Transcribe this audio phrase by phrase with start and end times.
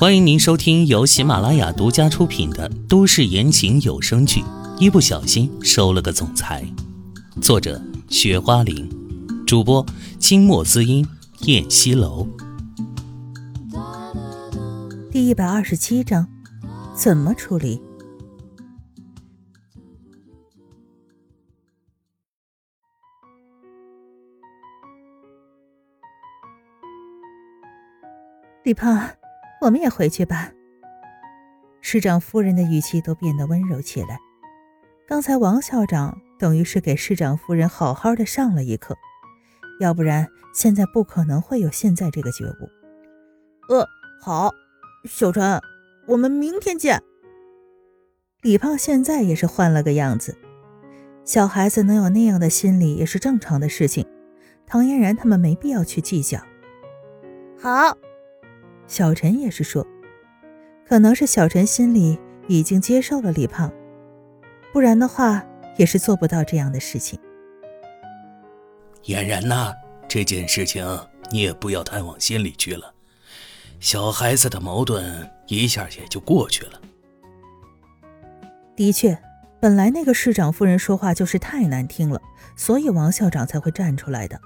[0.00, 4.40] 欢迎您收听由喜马拉雅独家出品的都市言情有声剧
[4.78, 6.64] 《一不小心收了个总裁》，
[7.42, 8.88] 作者：雪花玲，
[9.44, 9.84] 主播：
[10.20, 11.04] 清墨滋音、
[11.40, 12.28] 燕西楼。
[15.10, 16.28] 第一百二十七章，
[16.94, 17.82] 怎么处理？
[28.62, 29.17] 李胖。
[29.60, 30.52] 我们也回去吧。
[31.80, 34.18] 市长夫人的语气都变得温柔起来。
[35.06, 38.96] 刚才王校长等于是给市长夫人好好的上了一课，
[39.80, 43.72] 要不然现在不可能会有现在这个觉悟。
[43.72, 43.86] 呃，
[44.20, 44.52] 好，
[45.04, 45.60] 小陈，
[46.06, 47.02] 我们明天见。
[48.42, 50.36] 李胖现在也是换了个样子。
[51.24, 54.06] 小孩子能有那样的心理也是正常的事情，
[54.66, 56.38] 唐嫣然他们没必要去计较。
[57.58, 57.96] 好。
[58.88, 59.86] 小陈也是说，
[60.86, 63.70] 可能是小陈心里已经接受了李胖，
[64.72, 65.44] 不然的话
[65.76, 67.20] 也是做不到这样的事情。
[69.04, 69.74] 俨然呐，
[70.08, 70.84] 这件事情
[71.30, 72.94] 你也不要太往心里去了，
[73.78, 76.80] 小孩子的矛盾一下也就过去了。
[78.74, 79.18] 的确，
[79.60, 82.22] 本来那个市长夫人说话就是太难听了，
[82.56, 84.40] 所以王校长才会站出来的。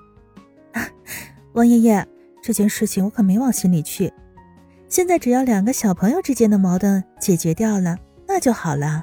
[0.72, 0.88] 啊，
[1.54, 2.04] 王爷爷，
[2.42, 4.12] 这件事情我可没往心里去。
[4.92, 7.96] 现在只要两个小朋友之间的矛盾解决掉了，
[8.28, 9.02] 那就好了。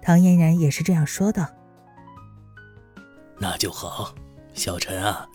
[0.00, 1.46] 唐嫣然也是这样说道。
[3.38, 4.14] 那就好，
[4.54, 5.28] 小陈啊，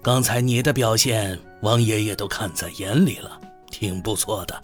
[0.00, 4.54] 刚才你的表现，王爷爷都看在眼里了，挺不错的。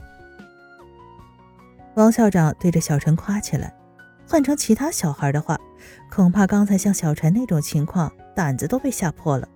[1.96, 3.74] 王校长对着小陈夸起来。
[4.28, 5.58] 换成其他小孩的话，
[6.08, 9.48] 恐怕刚才像小陈那种情况，胆子都被吓破了。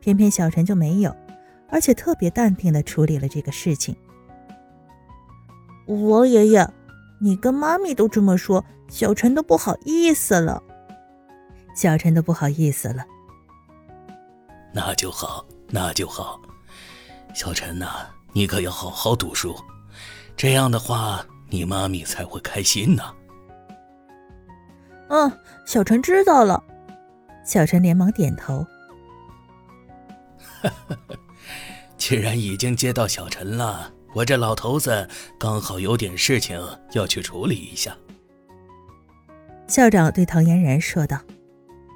[0.00, 1.14] 偏偏小陈就没有。
[1.74, 3.96] 而且特别淡定的处理了这个事情。
[5.86, 6.70] 王爷爷，
[7.20, 10.62] 你跟妈咪都这么说，小陈都不好意思了。
[11.74, 13.04] 小陈都不好意思了。
[14.72, 16.40] 那就好，那就好。
[17.34, 19.56] 小陈呐，你可要好好读书，
[20.36, 23.02] 这样的话，你妈咪才会开心呢。
[25.08, 25.28] 嗯，
[25.66, 26.62] 小陈知道了。
[27.44, 28.64] 小陈连忙点头。
[30.62, 30.96] 哈哈。
[32.06, 36.60] 既然已经接到小陈了，我这老头子刚好有点事情
[36.92, 37.96] 要去处理一下。
[39.66, 41.18] 校长对唐嫣然说道：“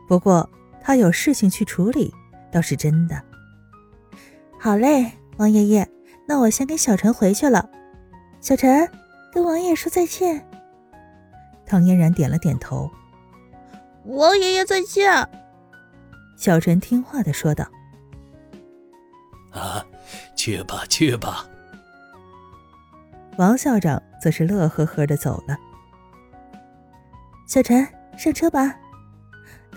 [0.09, 0.49] 不过
[0.83, 2.11] 他有事情去处理，
[2.51, 3.23] 倒是真的。”
[4.59, 5.87] 好嘞，王爷爷，
[6.27, 7.69] 那我先跟小陈回去了。
[8.41, 8.91] 小陈，
[9.31, 10.43] 跟王爷说再见。
[11.67, 12.91] 唐嫣然点了点头。
[14.07, 15.29] 王爷爷再见。
[16.35, 17.69] 小陈听话的说道
[19.53, 19.85] ：“啊。”
[20.37, 21.47] 去吧，去吧。
[23.37, 25.57] 王校长则是乐呵呵的走了。
[27.47, 27.87] 小陈，
[28.17, 28.77] 上车吧。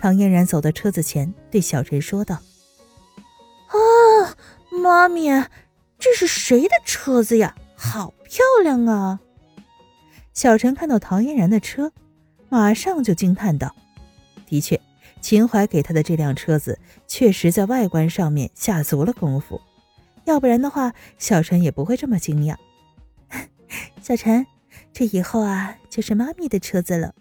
[0.00, 2.38] 唐嫣然走到车子前，对小陈说道
[3.70, 4.36] ：“啊，
[4.82, 5.28] 妈咪，
[5.98, 7.54] 这是谁的车子呀？
[7.76, 9.20] 好漂亮啊！”
[10.34, 11.92] 小陈看到唐嫣然的车，
[12.48, 13.74] 马上就惊叹道
[14.44, 14.80] ：“的确，
[15.20, 19.60] 秦淮给他的这辆车子，确实在外观上面下足了功夫。”
[20.24, 22.56] 要不然的话，小陈也不会这么惊讶。
[24.00, 24.46] 小陈，
[24.92, 27.14] 这以后啊，就是妈咪的车子了。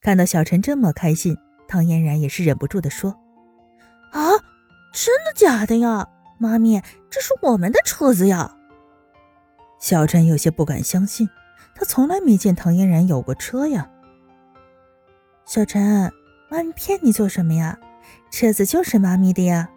[0.00, 1.36] 看到小陈这么开心，
[1.68, 3.10] 唐嫣然也是忍不住的说
[4.12, 4.30] ：“啊，
[4.92, 6.08] 真的假的呀？
[6.38, 8.56] 妈咪，这是我们的车子呀！”
[9.80, 11.28] 小陈有些不敢相信，
[11.74, 13.90] 他从来没见唐嫣然有过车呀。
[15.44, 16.12] 小陈，
[16.50, 17.78] 妈咪骗你做什么呀？
[18.30, 19.68] 车子就是妈咪的呀。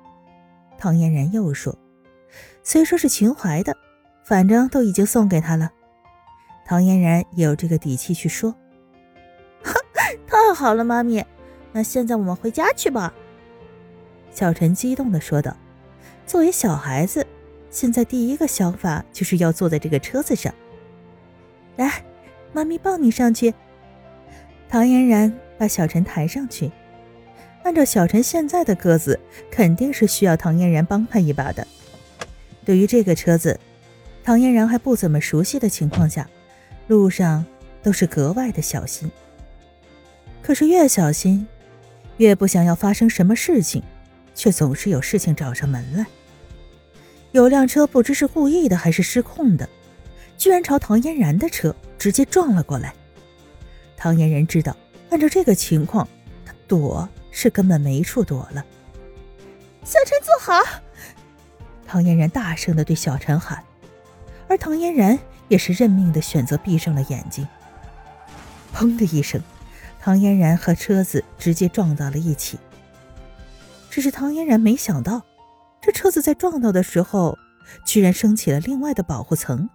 [0.78, 1.78] 唐嫣然又说。
[2.72, 3.76] 虽说是秦淮的，
[4.24, 5.72] 反正都已经送给他了。
[6.68, 8.54] 唐嫣然也有这个底气去说
[10.28, 11.26] ：“太好了，妈咪，
[11.72, 13.12] 那现在我们回家去吧。”
[14.32, 15.58] 小陈激动地说道。
[16.28, 17.26] 作为小孩子，
[17.72, 20.54] 现在第一个想法就是要坐在这个车子上。
[21.78, 22.06] 来，
[22.54, 23.52] 妈咪抱你上去。
[24.70, 26.72] 唐嫣然把小陈抬上去。
[27.64, 31.66] 按照小陈现在的个子，肯定是需要唐嫣然帮他一把的。
[32.70, 33.60] 对于这个车子，
[34.24, 36.30] 唐嫣然还不怎么熟悉的情况下，
[36.86, 37.44] 路上
[37.82, 39.10] 都是格外的小心。
[40.44, 41.48] 可是越小心，
[42.18, 43.82] 越不想要发生什么事情，
[44.36, 46.06] 却总是有事情找上门来。
[47.32, 49.68] 有辆车不知是故意的还是失控的，
[50.38, 52.94] 居然朝唐嫣然的车直接撞了过来。
[53.98, 54.78] 唐嫣然知道，
[55.10, 56.08] 按照这个情况，
[56.46, 58.64] 他躲是根本没处躲了。
[59.84, 60.64] 小陈，坐好。
[61.92, 63.64] 唐嫣然大声的对小陈喊，
[64.48, 67.48] 而唐嫣然也是认命的选择闭上了眼睛。
[68.72, 69.42] 砰的一声，
[70.00, 72.60] 唐嫣然和车子直接撞到了一起。
[73.90, 75.24] 只是唐嫣然没想到，
[75.82, 77.36] 这车子在撞到的时候，
[77.84, 79.68] 居然升起了另外的保护层。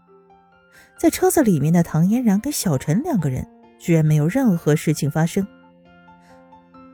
[0.96, 3.44] 在车子里面的唐嫣然跟小陈两个人，
[3.76, 5.44] 居然没有任何事情发生。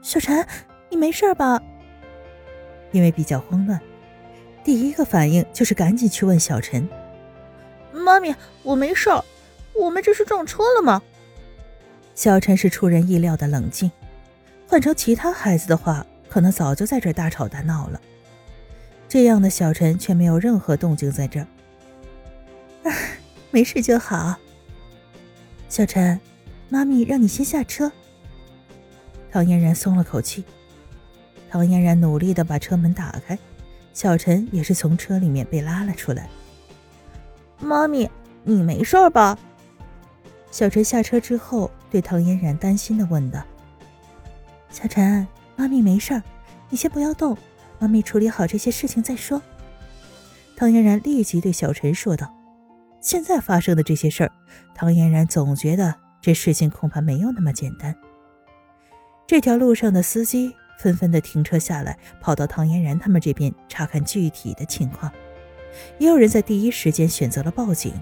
[0.00, 0.46] 小陈，
[0.88, 1.61] 你没事吧？
[2.90, 3.78] 因为比较慌乱，
[4.64, 6.88] 第一个反应就是赶紧去问小陈
[7.92, 9.10] ：“妈咪，我没事，
[9.74, 11.02] 我们这是撞车了吗？”
[12.14, 13.90] 小陈是出人意料的冷静，
[14.66, 16.06] 换成其他孩子的话。
[16.28, 18.00] 可能早就在这大吵大闹了，
[19.08, 22.94] 这样的小陈却没有任何动静在这儿。
[23.50, 24.36] 没事就好。
[25.68, 26.20] 小陈，
[26.68, 27.90] 妈咪让你先下车。
[29.32, 30.44] 唐嫣然松了口气。
[31.50, 33.36] 唐嫣然努力的把车门打开，
[34.00, 36.26] 小陈也是从车里面被拉了出来。
[37.58, 38.08] 妈咪，
[38.44, 39.38] 你没事吧？
[40.50, 43.44] 小陈下车之后对唐嫣然担心的问道
[44.73, 46.23] ：“小陈。”妈咪没事儿，
[46.70, 47.37] 你先不要动，
[47.79, 49.43] 妈咪处理好这些事情再说。
[50.56, 52.35] 唐嫣然立即对小陈说道
[53.02, 54.32] ：“现在发生的这些事儿，
[54.75, 57.94] 唐嫣然总觉得这事情恐怕没有那么简单。”
[59.29, 65.12] 这条路上的司机纷纷的停车下来，跑到唐嫣然他们这边查看具体的情况，
[65.98, 67.92] 也有人在第一时间选择了报警。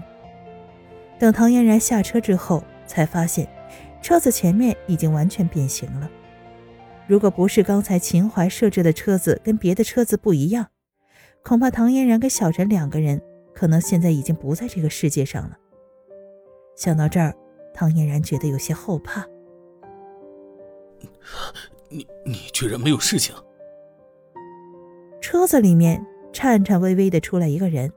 [1.19, 3.45] 等唐嫣然下车之后，才发现
[4.01, 6.09] 车子前面已经完全变形了。
[7.05, 10.67] 如果不是刚才秦淮设置的车子跟别的车子不一样，
[11.43, 13.21] 恐怕唐嫣然跟小陈两个人
[13.53, 15.57] 可能现在已经不在这个世界上了。
[16.77, 17.35] 想到这儿，
[17.73, 19.25] 唐嫣然觉得有些后怕。
[21.89, 23.35] 你你居然没有事情？
[25.21, 27.91] 车子里面颤颤巍巍的出来一个人。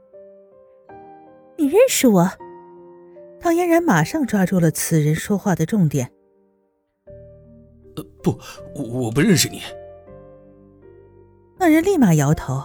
[1.57, 2.29] 你认识我？
[3.39, 6.11] 唐嫣然马上抓住了此人说话的重点。
[7.95, 8.39] 呃，不，
[8.73, 9.61] 我不认识你。
[11.57, 12.63] 那人立马摇头。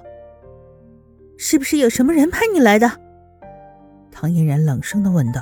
[1.36, 2.90] 是不是有什么人派你来的？
[4.10, 5.40] 唐嫣然冷声的问道。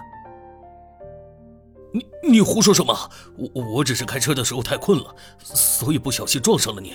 [1.97, 2.95] 你你胡说什么？
[3.37, 6.95] 我我只是开车的时候太困了，所以不小心撞上了你。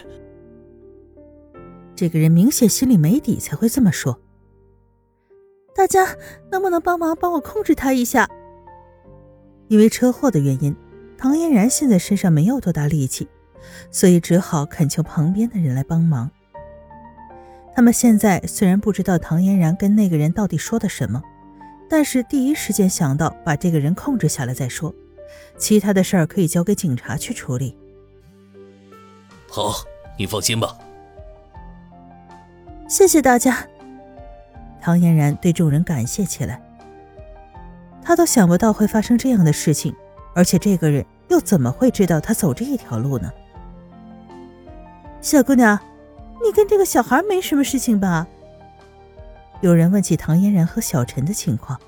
[1.95, 4.19] 这个人明显心里没底，才会这么说。
[5.75, 6.15] 大家
[6.51, 8.30] 能不能帮忙帮我控制他一下？
[9.68, 10.75] 因为车祸的原因。
[11.18, 13.27] 唐嫣然现在身上没有多大力气，
[13.92, 16.31] 所以只好恳求旁边的人来帮忙。
[17.75, 21.21] 他们现在虽然不知道唐嫣然跟那个人到底说的什么，
[21.91, 24.95] 但是第一时间想到把这个人控制下来再说，
[25.57, 27.77] 其他的事儿可以交给警察去处理。
[29.49, 29.73] 好，
[30.17, 30.77] 你放心吧。
[32.88, 33.67] 谢谢大家。
[34.79, 36.61] 唐嫣然对众人感谢起来。
[38.01, 39.93] 他都想不到会发生这样的事情。
[40.33, 43.29] 而且这个人又怎么会知道他走这一条路呢？
[45.19, 45.77] 小姑娘，
[46.41, 48.25] 你跟这个小孩没什么事情吧？
[49.61, 51.79] 有人问起唐嫣然和小陈的情况。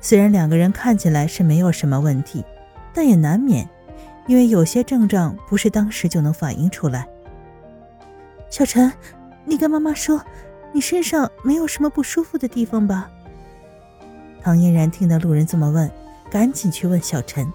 [0.00, 2.44] 虽然两个人看起来是没有什么问题，
[2.92, 3.68] 但也难免，
[4.26, 7.08] 因为有些症状不是当时就能反映出来。
[8.50, 8.92] 小陈，
[9.44, 10.22] 你跟妈妈说，
[10.72, 13.10] 你身上没有什么不舒服的地方吧？
[14.42, 15.90] 唐嫣然听到路人这么问。
[16.30, 17.46] 赶紧去问小陈。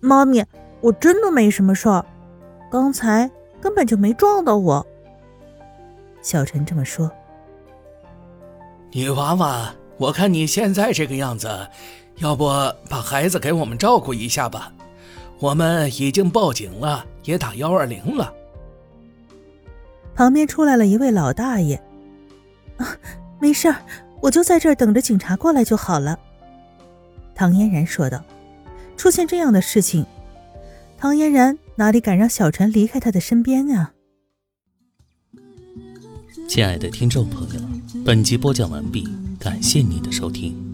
[0.00, 0.42] 妈咪，
[0.80, 2.02] 我真的没什么事儿，
[2.70, 3.30] 刚才
[3.60, 4.86] 根本就没撞到我。
[6.22, 7.12] 小陈这么说。
[8.92, 11.68] 女娃娃，我看你现在这个样子，
[12.18, 12.48] 要不
[12.88, 14.72] 把孩子给我们照顾一下吧？
[15.38, 18.34] 我们已经报警了，也打幺二零了。
[20.14, 21.76] 旁边出来了一位老大爷。
[22.76, 22.96] 啊，
[23.38, 23.76] 没事儿，
[24.20, 26.18] 我就在这儿等着警察过来就好了。
[27.34, 28.22] 唐嫣然说道
[28.98, 30.04] ：“出现这样的事情，
[30.98, 33.92] 唐嫣然哪里敢让小陈离开他的身边啊？”
[36.48, 37.60] 亲爱的听众朋友，
[38.04, 39.06] 本集播讲完毕，
[39.38, 40.69] 感谢你的收听。